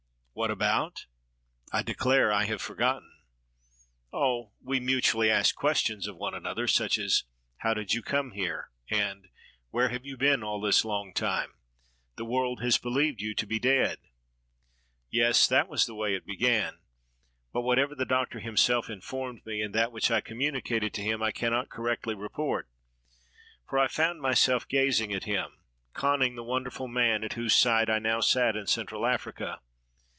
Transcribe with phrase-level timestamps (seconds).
[0.33, 1.05] What about?
[1.71, 3.11] I declare I have forgotten.
[4.13, 4.53] Oh!
[4.59, 7.25] we mutually asked questions of one another, such as:—
[7.63, 9.27] "How did you come here?" and
[9.69, 11.53] "Where have you been all this long time?—
[12.17, 13.99] the world has believed you to be dead."
[15.11, 16.79] Yes, that was the way it began;
[17.53, 21.21] but whatever the Doctor himself informed me, and that which I com municated to him,
[21.21, 22.67] I cannot correctly report,
[23.67, 25.59] for I found myself gazing at him,
[25.93, 29.59] conning the wonderful man at whose side I now sat in Central Africa.